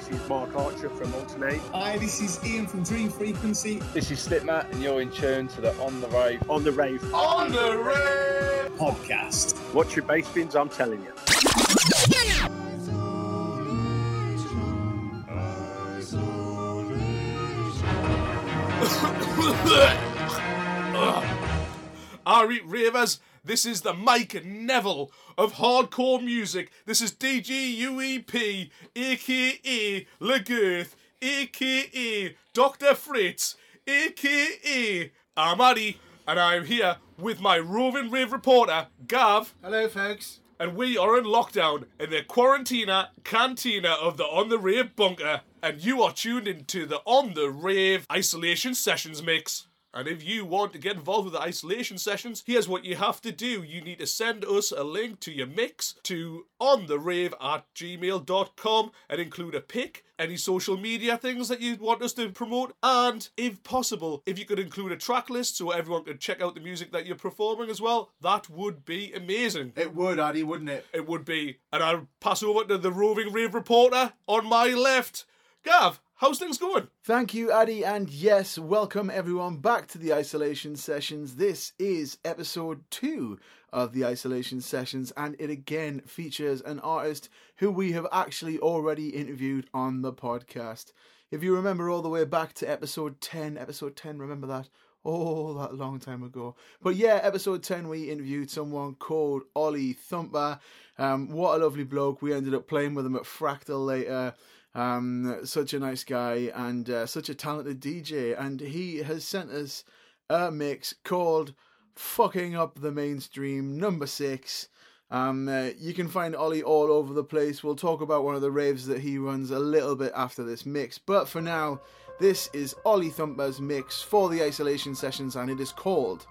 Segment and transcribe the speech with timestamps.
[0.00, 1.58] Hi, this is Mark Archer from Altern-8.
[1.72, 3.80] Hi, this is Ian from Dream Frequency.
[3.92, 6.42] This is Slipmatt, and you're in tune to the On the Rave.
[6.48, 7.12] On the rave.
[7.12, 9.58] On the Rave podcast.
[9.74, 11.12] Watch your bass bins, I'm telling you.
[22.26, 26.70] Alright, ravers, this is the Mike Neville of hardcore music.
[26.86, 32.94] This is DGUEP, aka Legirth, aka Dr.
[32.94, 39.54] Fritz, aka Amadi, and I'm here with my roving rave reporter, Gav.
[39.62, 40.40] Hello, folks.
[40.58, 45.40] And we are in lockdown in the quarantina cantina of the On the Rave bunker.
[45.62, 49.68] And you are tuned into the On the Rave isolation sessions mix.
[49.92, 53.20] And if you want to get involved with the isolation sessions, here's what you have
[53.22, 53.62] to do.
[53.62, 59.20] You need to send us a link to your mix to ontherave at gmail.com and
[59.20, 63.62] include a pic, any social media things that you want us to promote, and if
[63.64, 66.92] possible, if you could include a track list so everyone could check out the music
[66.92, 69.72] that you're performing as well, that would be amazing.
[69.76, 70.86] It would, Addy, wouldn't it?
[70.92, 71.58] It would be.
[71.72, 75.24] And I'll pass over to the roving rave reporter on my left.
[75.64, 76.86] Gav, how's things going?
[77.02, 81.36] Thank you, Addy, and yes, welcome everyone back to the Isolation Sessions.
[81.36, 83.38] This is episode two
[83.72, 89.08] of the Isolation Sessions, and it again features an artist who we have actually already
[89.08, 90.92] interviewed on the podcast.
[91.30, 94.68] If you remember all the way back to episode 10, episode 10, remember that?
[95.02, 96.54] Oh, that long time ago.
[96.82, 100.60] But yeah, episode 10, we interviewed someone called Ollie Thumper.
[100.98, 102.20] Um, what a lovely bloke.
[102.20, 104.34] We ended up playing with him at Fractal later.
[104.74, 108.38] Um, such a nice guy and uh, such a talented DJ.
[108.38, 109.84] And he has sent us
[110.28, 111.54] a mix called
[111.96, 114.68] Fucking Up the Mainstream, number six.
[115.10, 117.64] Um, uh, you can find Ollie all over the place.
[117.64, 120.64] We'll talk about one of the raves that he runs a little bit after this
[120.64, 120.98] mix.
[120.98, 121.80] But for now,
[122.20, 126.26] this is Ollie Thumper's mix for the isolation sessions, and it is called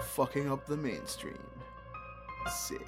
[0.00, 1.38] Fucking Up the Mainstream.
[2.48, 2.82] Six.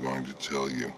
[0.00, 0.90] I'm going to tell you.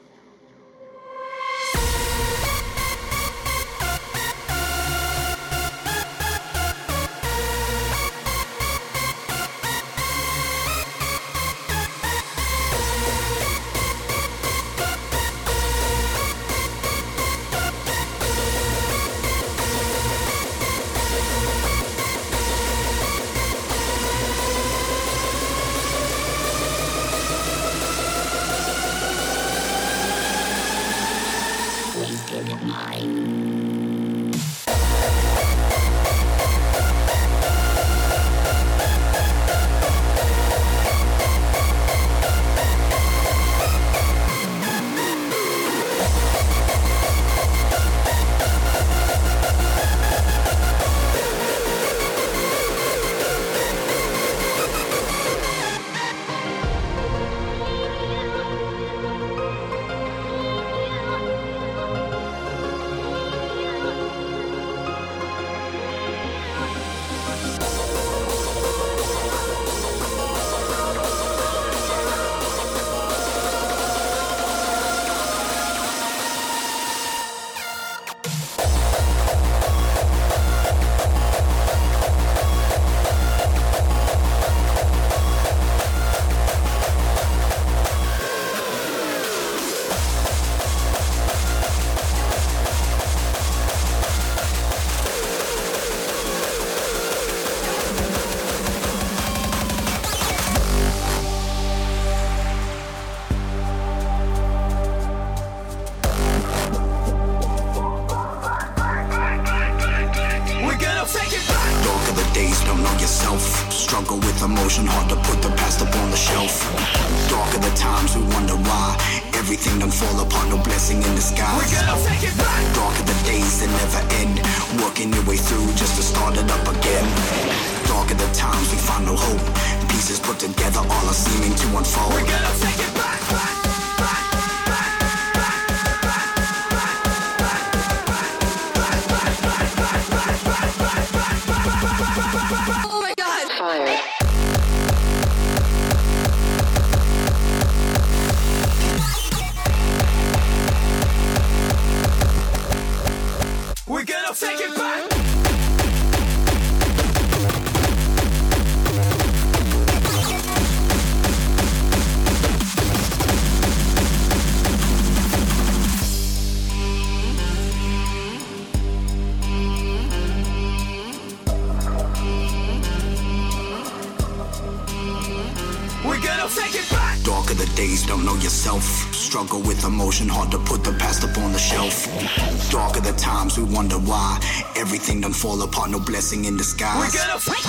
[185.22, 187.14] kingdom fall apart, no blessing in disguise.
[187.14, 187.62] We're gonna fight.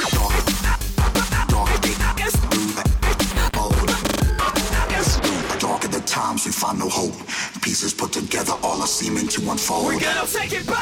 [5.59, 7.13] Dark, dark, the times, we find no hope.
[7.61, 9.85] Pieces put together, all are seeming to unfold.
[9.85, 10.72] We're gonna take it back.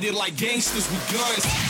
[0.00, 1.69] blinded like gangsters with guns.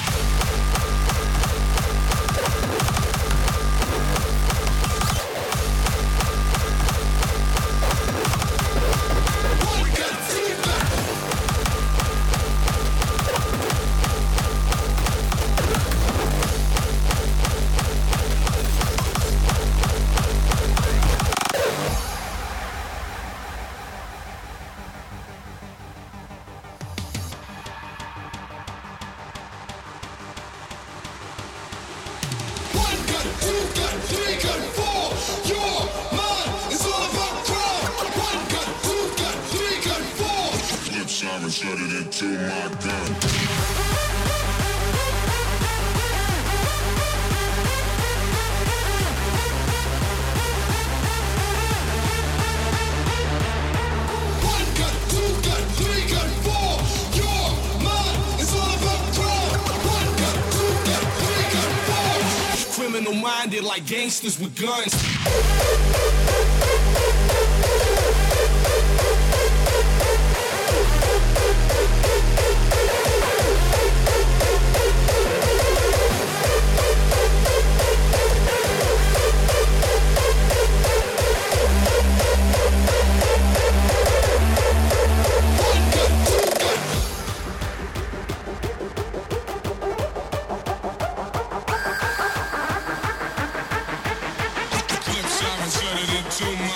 [64.39, 65.00] with guns.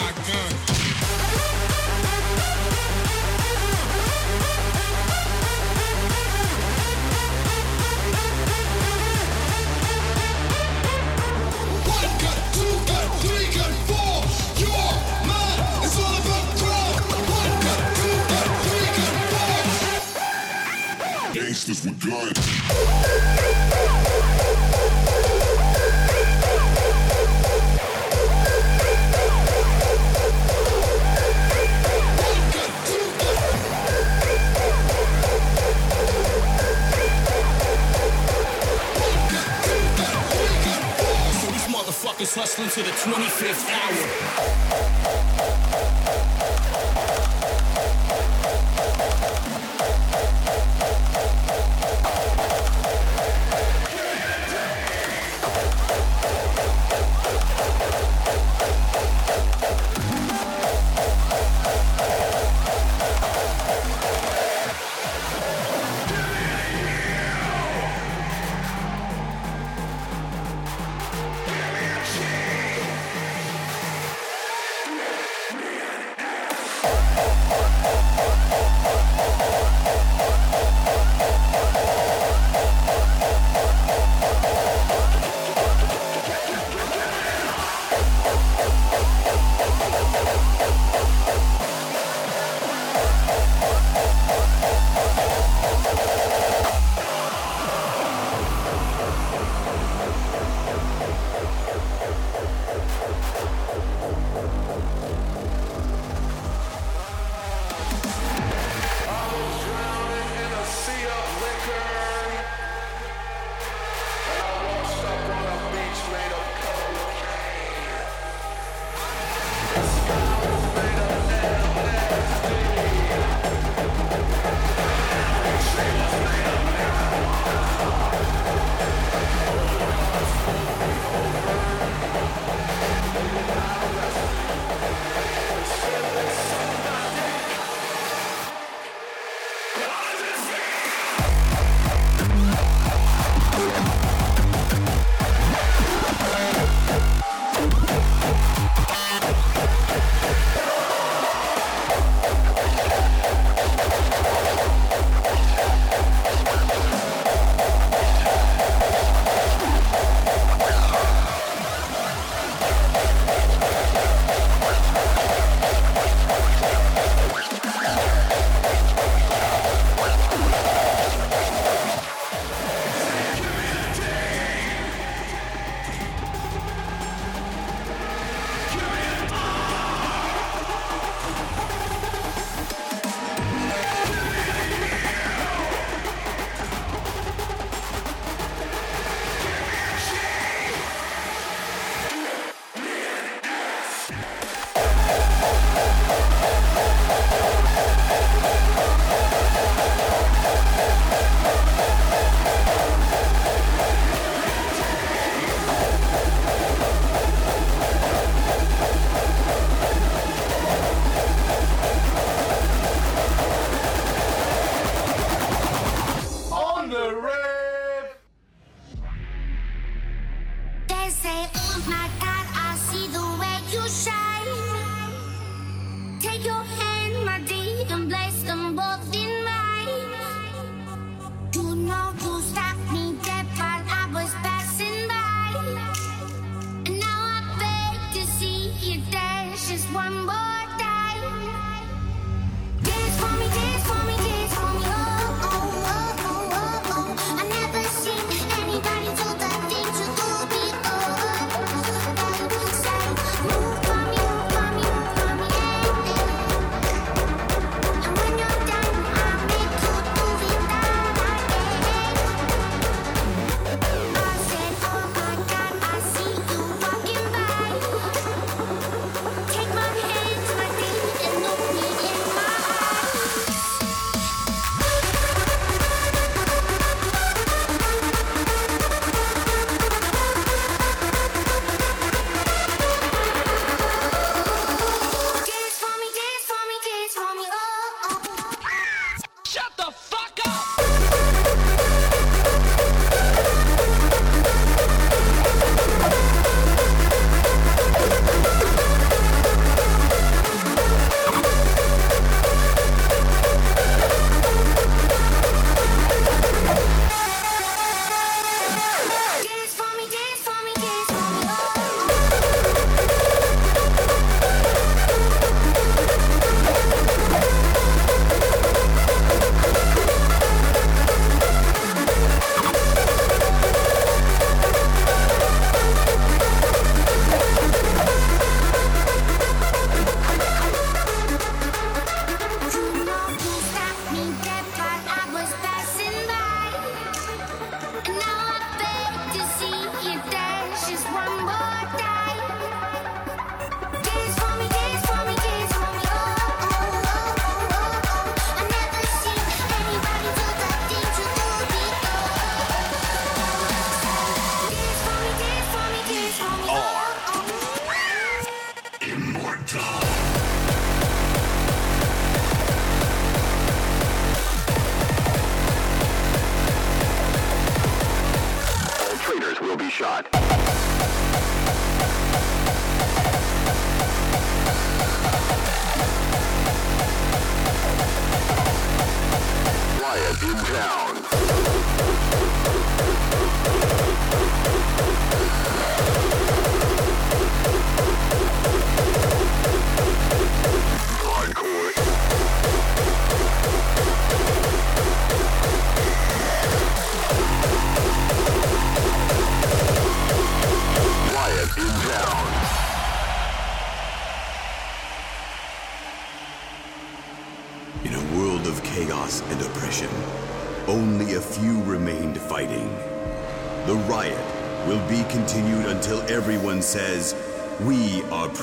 [0.00, 0.33] my God.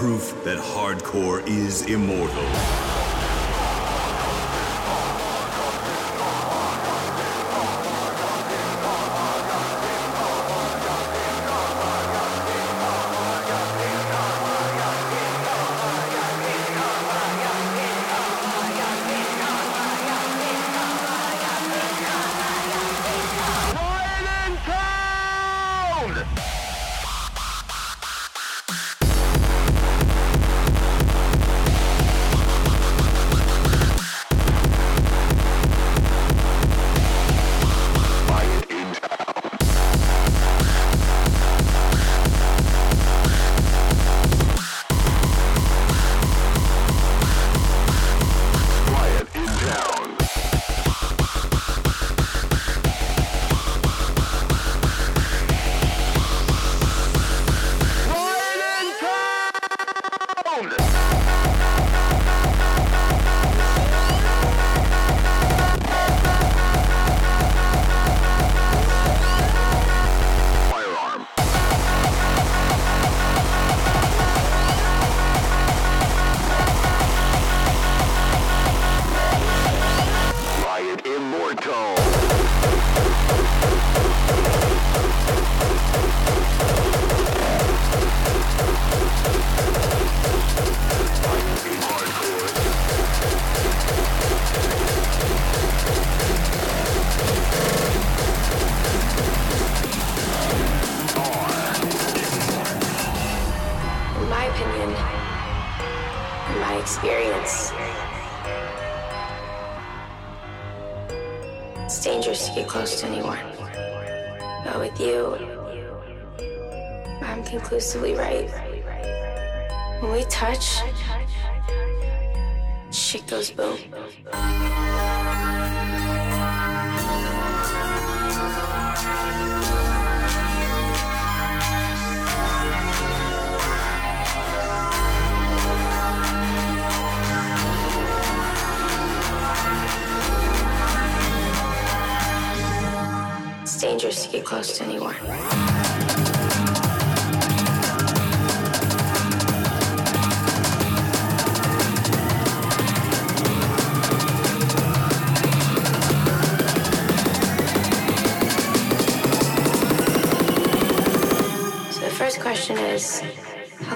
[0.02, 2.71] proof that hardcore is immortal.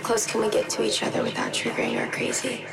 [0.06, 2.64] close can we get to each other without triggering our crazy?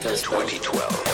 [0.00, 1.08] Goes 2012.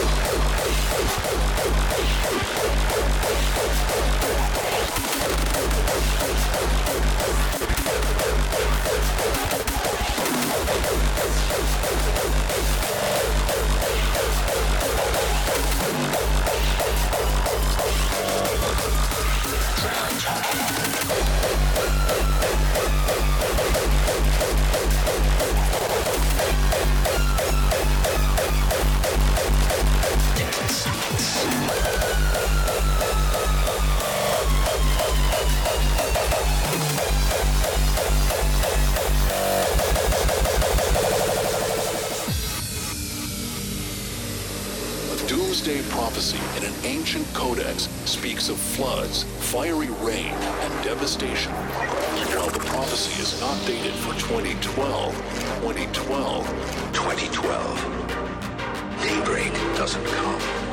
[45.65, 51.53] Doomsday prophecy in an ancient codex speaks of floods, fiery rain, and devastation.
[52.35, 55.15] While the prophecy is not dated for 2012,
[55.63, 56.47] 2012,
[56.93, 58.05] 2012.
[59.03, 60.64] Daybreak doesn't come.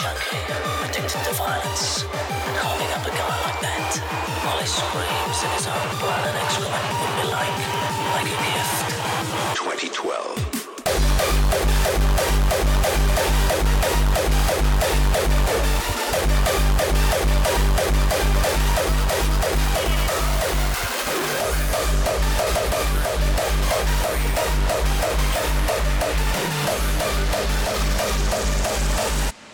[0.00, 0.40] Junkie,
[0.84, 2.04] addicted to violence.
[2.04, 4.00] And holding up a guy like that,
[4.44, 7.56] while he screams in his own blood and excrement would be like,
[8.16, 8.96] like a gift.
[9.56, 10.40] 2012.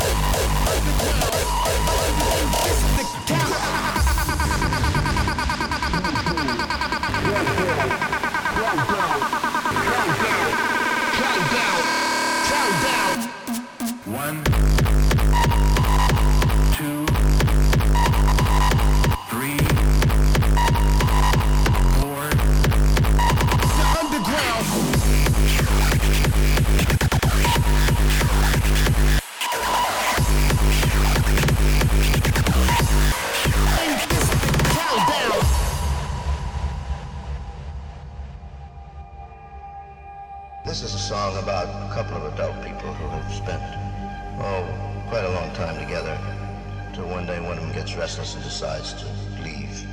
[0.00, 0.40] countdown.
[2.90, 2.99] One,
[43.22, 43.62] have spent,
[44.40, 44.64] oh,
[45.08, 46.18] quite a long time together.
[46.88, 49.06] Until one day one of them gets restless and decides to
[49.42, 49.86] leave.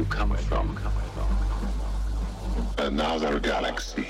[0.00, 0.78] You come from?
[2.78, 4.06] Another galaxy.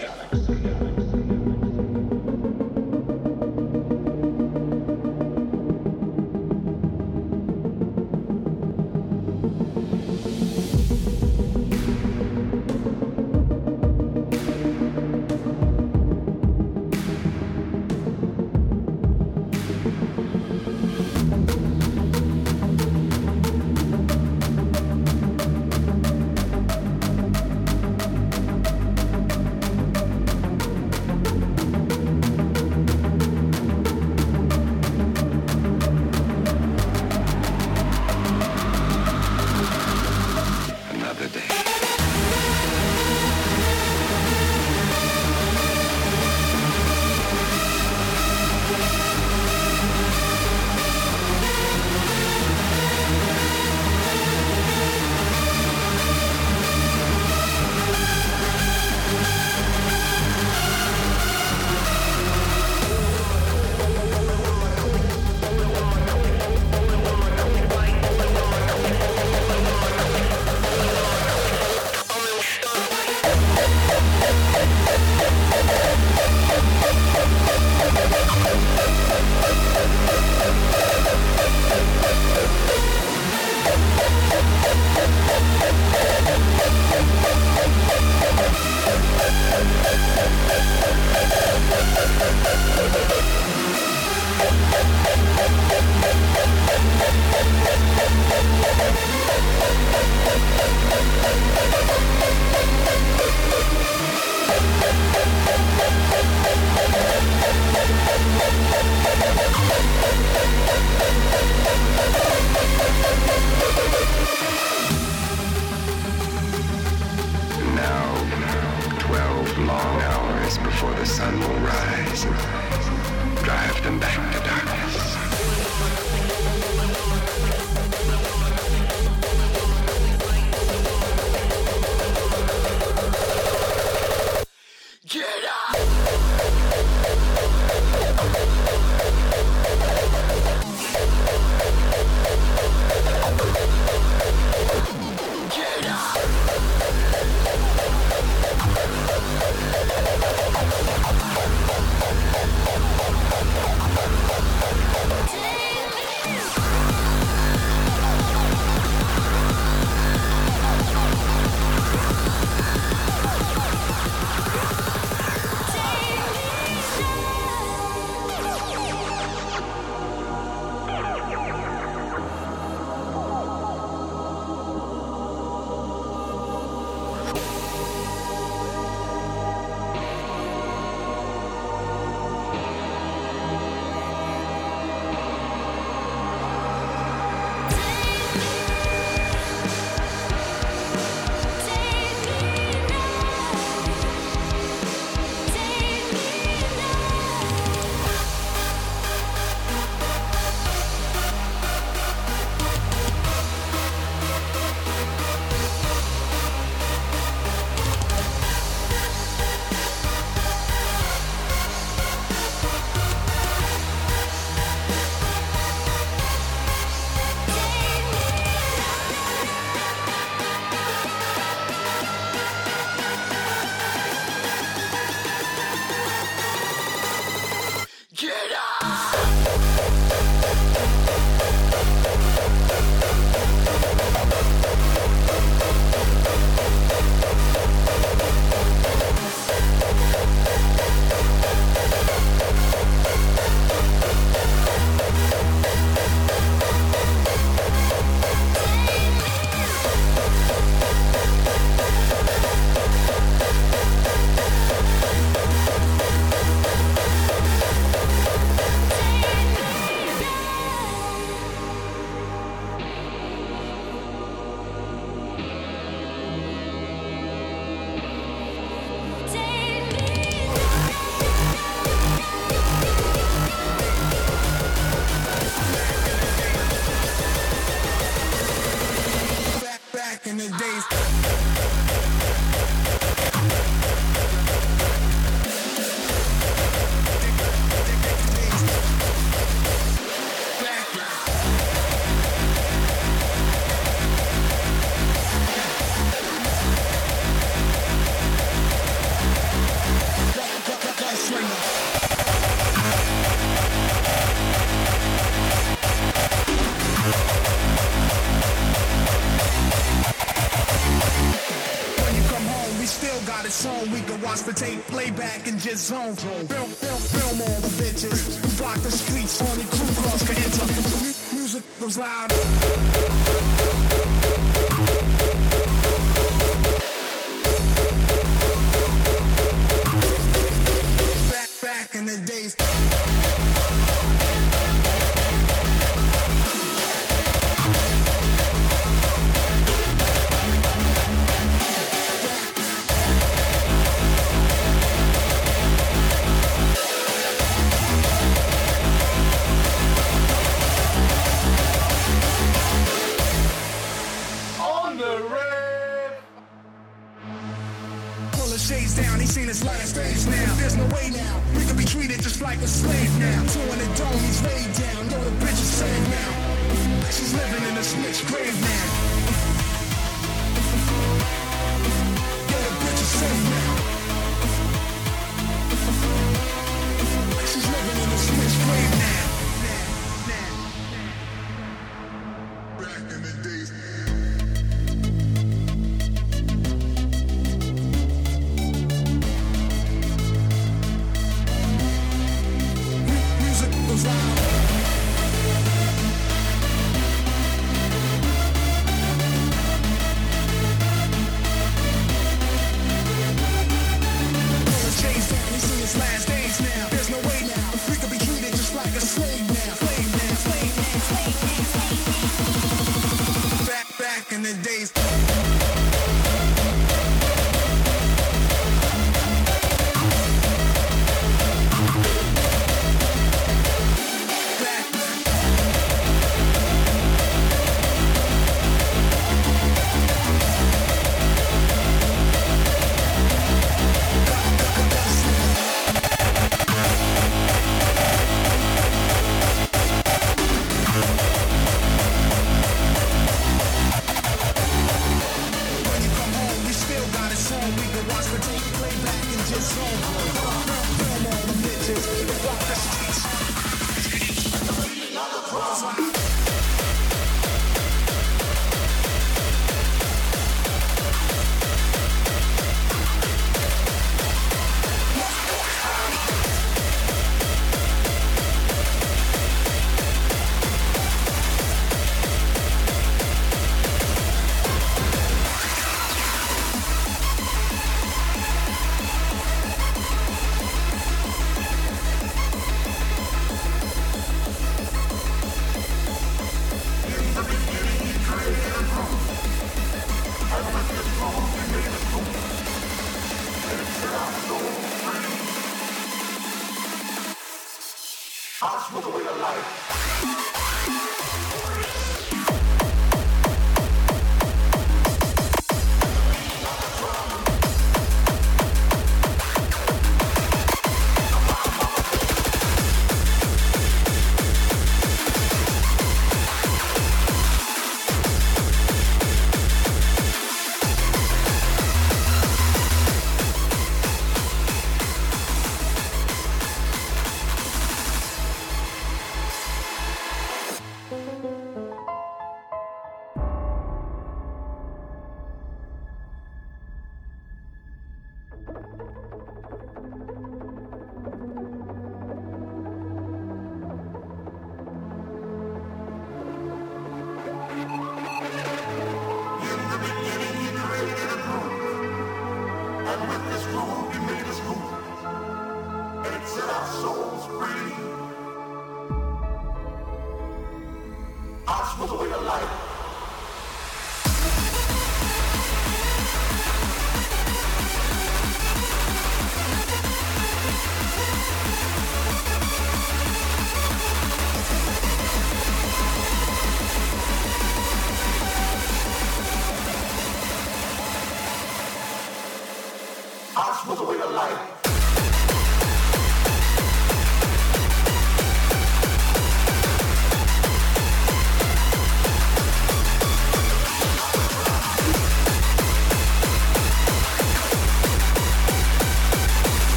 [315.90, 316.14] zone.
[316.14, 318.40] Film, film, film all the bitches.
[318.42, 321.34] We Block the streets, only crew cars can enter.
[321.34, 322.99] Music was loud.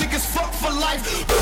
[0.00, 1.35] Niggas fuck for life.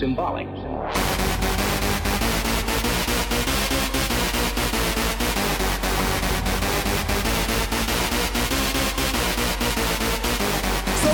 [0.00, 0.48] symbolic.
[0.48, 0.54] So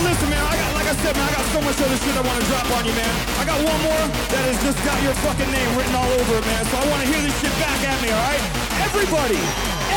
[0.06, 2.22] listen, man, I got, like I said, man, I got so much other shit I
[2.22, 3.10] want to drop on you, man.
[3.42, 6.46] I got one more that has just got your fucking name written all over it,
[6.46, 6.62] man.
[6.70, 8.42] So I want to hear this shit back at me, all right?
[8.86, 9.42] Everybody,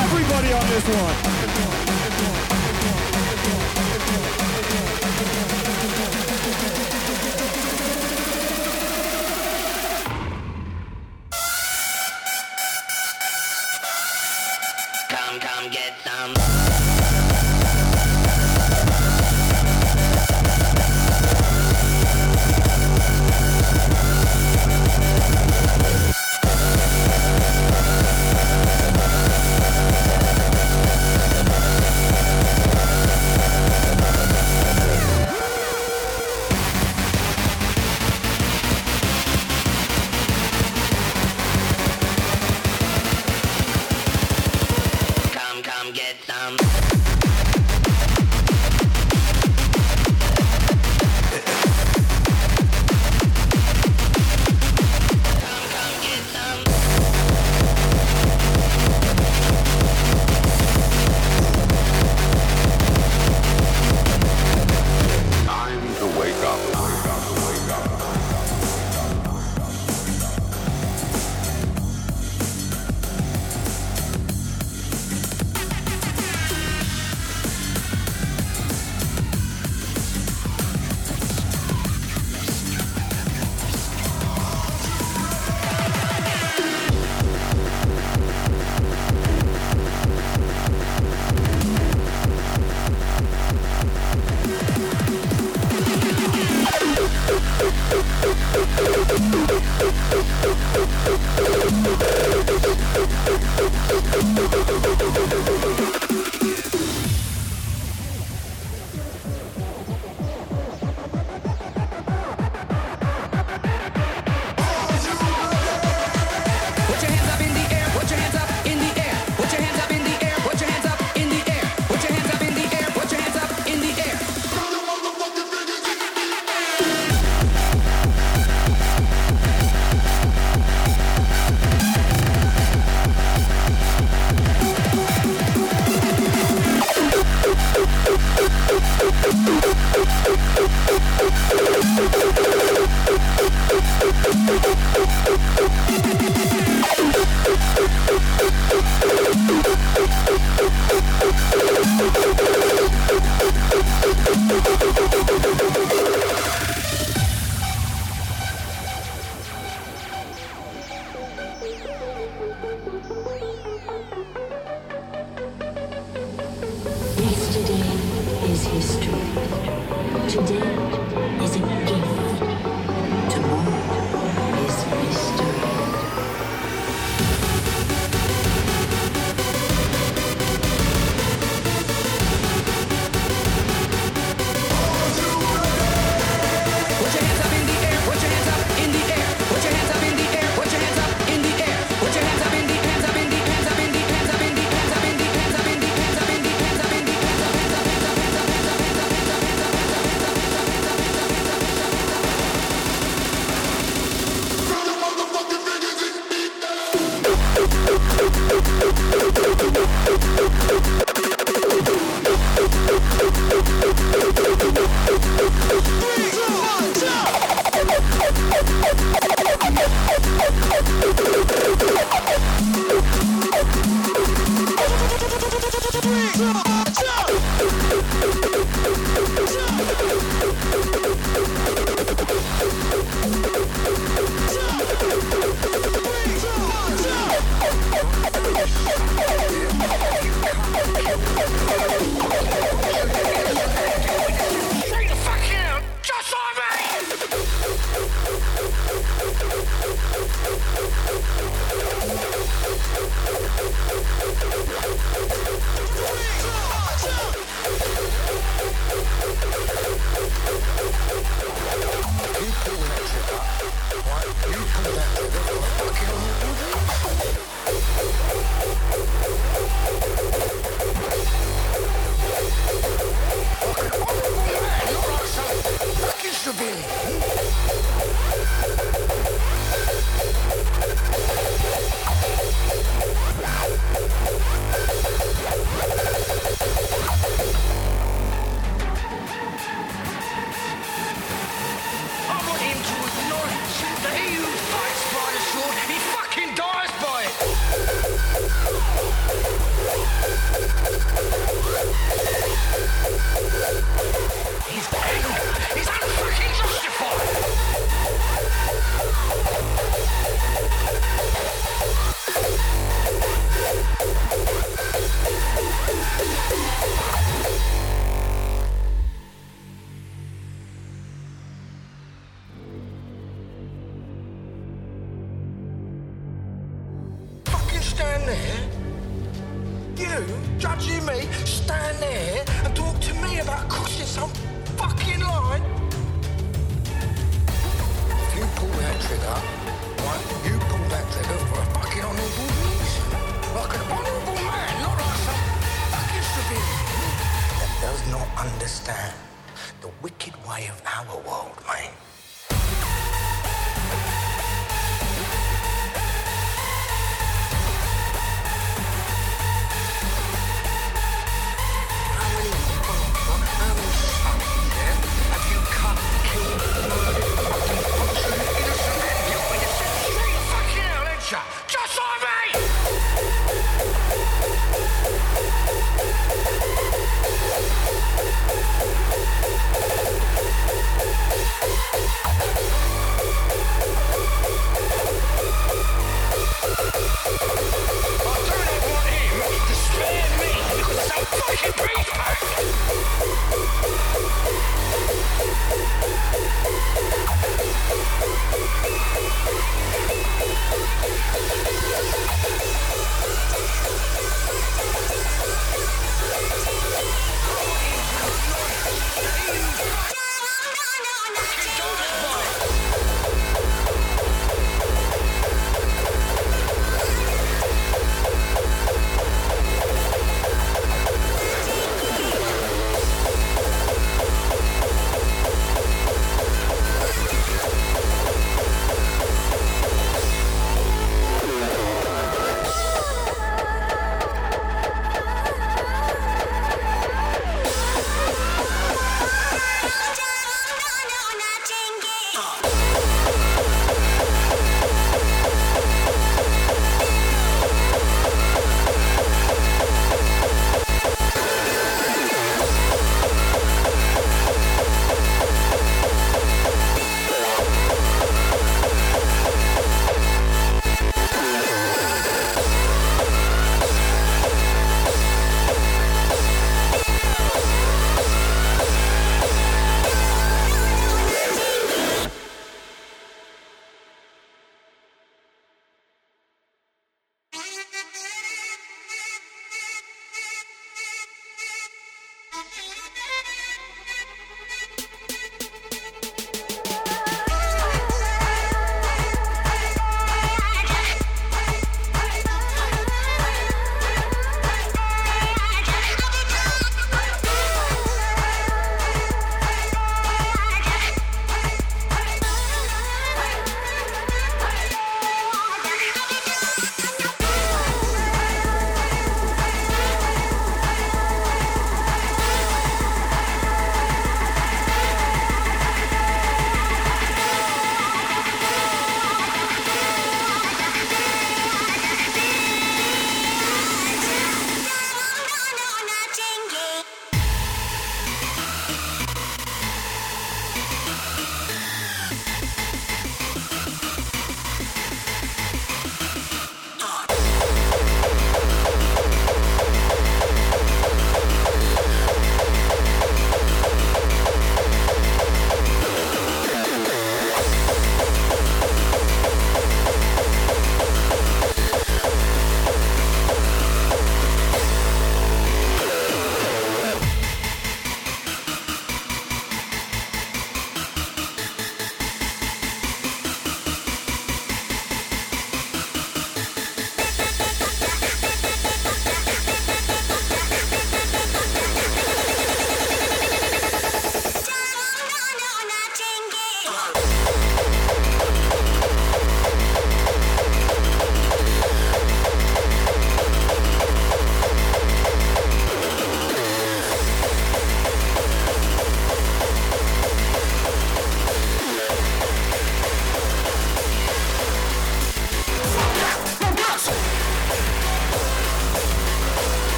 [0.00, 1.37] everybody on this one.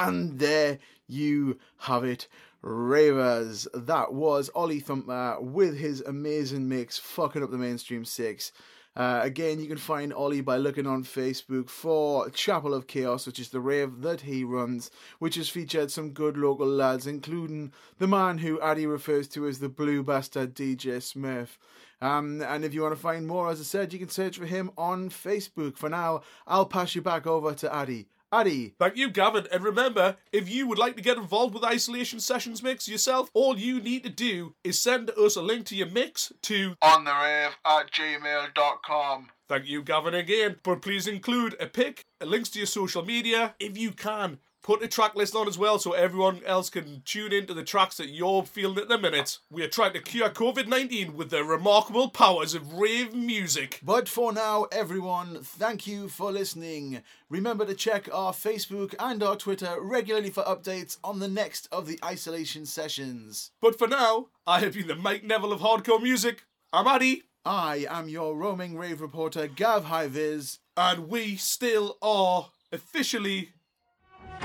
[0.00, 2.26] And there you have it,
[2.62, 3.68] Ravers.
[3.74, 8.50] That was Ollie Thumper with his amazing mix, fucking up the mainstream six.
[8.96, 13.38] Uh, again, you can find Ollie by looking on Facebook for Chapel of Chaos, which
[13.38, 18.08] is the rave that he runs, which has featured some good local lads, including the
[18.08, 21.58] man who Addy refers to as the Blue Bastard DJ Smurf.
[22.00, 24.46] Um, and if you want to find more, as I said, you can search for
[24.46, 25.76] him on Facebook.
[25.76, 28.06] For now, I'll pass you back over to Addy.
[28.32, 28.74] Addy.
[28.78, 29.46] Thank you, Gavin.
[29.52, 33.58] And remember, if you would like to get involved with Isolation Sessions Mix yourself, all
[33.58, 37.12] you need to do is send us a link to your mix to On the
[37.12, 39.28] rave at gmail.com.
[39.48, 40.56] Thank you, Gavin, again.
[40.62, 44.38] But please include a pic, links to your social media, if you can.
[44.62, 47.96] Put a track list on as well so everyone else can tune into the tracks
[47.96, 49.38] that you're feeling at the minute.
[49.50, 53.80] We are trying to cure COVID 19 with the remarkable powers of rave music.
[53.82, 57.02] But for now, everyone, thank you for listening.
[57.30, 61.86] Remember to check our Facebook and our Twitter regularly for updates on the next of
[61.86, 63.52] the isolation sessions.
[63.62, 66.44] But for now, I have been the Mike Neville of hardcore music.
[66.70, 67.22] I'm Addy.
[67.46, 70.58] I am your roaming rave reporter, Gav Highviz.
[70.76, 73.52] And we still are officially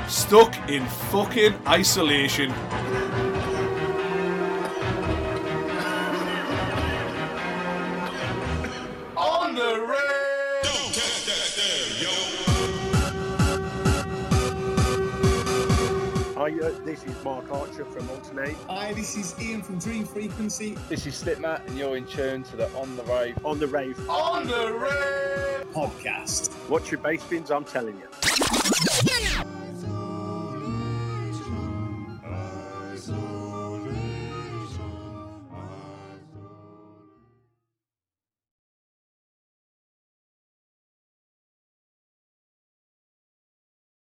[0.07, 2.51] stuck in fucking isolation.
[9.15, 10.25] On the rave.
[16.37, 18.55] Hi, uh, this is Mark Archer from Altern-8.
[18.69, 20.77] Hi, this is Ian from Dream Frequency.
[20.89, 23.43] This is Slipmatt, and you're in tune to the On the Rave.
[23.43, 23.97] On the Rave.
[24.07, 25.73] On the rave.
[25.73, 26.51] Podcast.
[26.69, 29.64] Watch your bass bins, I'm telling you.